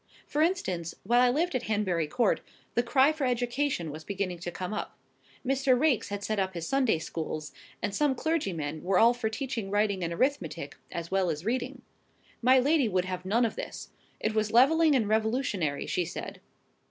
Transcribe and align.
For 0.25 0.41
instance, 0.41 0.95
while 1.03 1.21
I 1.21 1.29
lived 1.29 1.53
at 1.53 1.67
Hanbury 1.69 2.07
Court, 2.07 2.41
the 2.73 2.81
cry 2.81 3.11
for 3.11 3.23
education 3.23 3.91
was 3.91 4.03
beginning 4.03 4.39
to 4.39 4.49
come 4.49 4.73
up: 4.73 4.97
Mr. 5.45 5.77
Raikes 5.79 6.07
had 6.09 6.23
set 6.23 6.39
up 6.39 6.55
his 6.55 6.67
Sunday 6.67 6.97
Schools; 6.97 7.51
and 7.83 7.93
some 7.93 8.15
clergymen 8.15 8.81
were 8.83 8.97
all 8.97 9.13
for 9.13 9.29
teaching 9.29 9.69
writing 9.69 10.03
and 10.03 10.11
arithmetic, 10.11 10.75
as 10.91 11.11
well 11.11 11.29
as 11.29 11.45
reading. 11.45 11.83
My 12.41 12.57
lady 12.57 12.89
would 12.89 13.05
have 13.05 13.25
none 13.25 13.45
of 13.45 13.55
this; 13.55 13.89
it 14.19 14.33
was 14.33 14.51
levelling 14.51 14.95
and 14.95 15.07
revolutionary, 15.07 15.85
she 15.85 16.03
said. 16.03 16.41